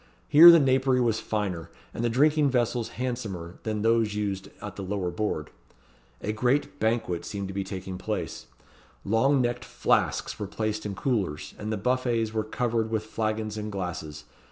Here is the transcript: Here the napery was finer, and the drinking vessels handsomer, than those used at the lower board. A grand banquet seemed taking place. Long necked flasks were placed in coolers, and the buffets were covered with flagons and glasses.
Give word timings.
Here 0.27 0.49
the 0.49 0.57
napery 0.59 0.99
was 0.99 1.19
finer, 1.19 1.69
and 1.93 2.03
the 2.03 2.09
drinking 2.09 2.49
vessels 2.49 2.89
handsomer, 2.97 3.59
than 3.61 3.83
those 3.83 4.15
used 4.15 4.49
at 4.59 4.75
the 4.75 4.81
lower 4.81 5.11
board. 5.11 5.51
A 6.21 6.31
grand 6.31 6.69
banquet 6.79 7.23
seemed 7.23 7.53
taking 7.67 7.99
place. 7.99 8.47
Long 9.05 9.41
necked 9.41 9.63
flasks 9.63 10.39
were 10.39 10.47
placed 10.47 10.87
in 10.87 10.95
coolers, 10.95 11.53
and 11.59 11.71
the 11.71 11.77
buffets 11.77 12.33
were 12.33 12.43
covered 12.43 12.89
with 12.89 13.05
flagons 13.05 13.57
and 13.59 13.71
glasses. 13.71 14.23